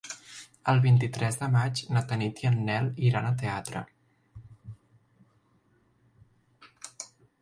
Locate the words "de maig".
1.41-1.81